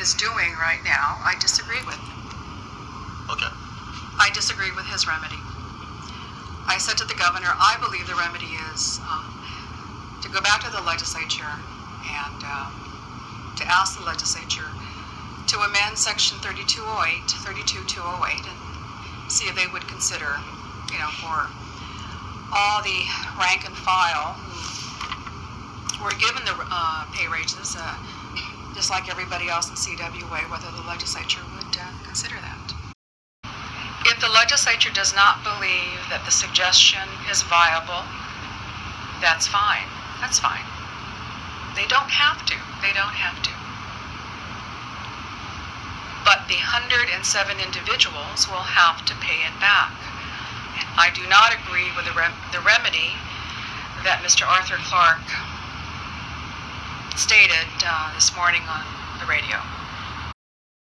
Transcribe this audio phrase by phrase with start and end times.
[0.00, 1.98] is doing right now, I disagree with.
[3.30, 3.52] Okay.
[4.18, 5.38] I disagree with his remedy.
[6.66, 9.28] I said to the governor, I believe the remedy is um,
[10.22, 11.50] to go back to the legislature
[12.08, 12.72] and um,
[13.56, 14.68] to ask the legislature
[15.48, 18.58] to amend section 3208, 32208, and
[19.30, 20.40] see if they would consider,
[20.90, 21.46] you know, for
[22.54, 23.04] all the
[23.36, 24.38] rank and file
[25.98, 27.28] who were given the uh, pay
[28.84, 32.68] just like everybody else in CWA, whether the legislature would uh, consider that.
[34.04, 37.00] If the legislature does not believe that the suggestion
[37.32, 38.04] is viable,
[39.24, 39.88] that's fine.
[40.20, 40.68] That's fine.
[41.72, 42.60] They don't have to.
[42.84, 43.52] They don't have to.
[46.28, 47.08] But the 107
[47.64, 49.96] individuals will have to pay it back.
[50.76, 53.16] And I do not agree with the, rem- the remedy
[54.04, 54.44] that Mr.
[54.44, 55.24] Arthur Clark
[57.16, 58.84] stated uh, this morning on
[59.20, 59.73] the radio.